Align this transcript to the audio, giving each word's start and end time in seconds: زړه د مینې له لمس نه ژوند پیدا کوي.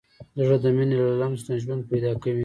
زړه 0.43 0.57
د 0.63 0.65
مینې 0.75 0.95
له 1.03 1.11
لمس 1.19 1.41
نه 1.49 1.55
ژوند 1.63 1.81
پیدا 1.91 2.11
کوي. 2.21 2.39